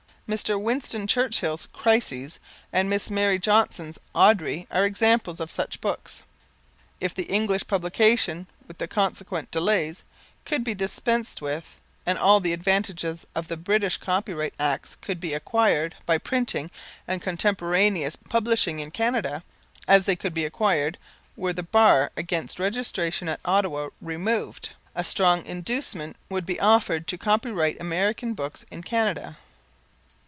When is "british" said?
13.57-13.97